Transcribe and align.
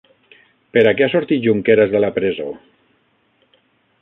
Per 0.77 0.83
a 0.91 0.93
què 1.01 1.05
ha 1.07 1.11
sortit 1.15 1.45
Junqueras 1.45 1.93
de 1.93 2.01
la 2.05 2.11
presó? 2.19 2.51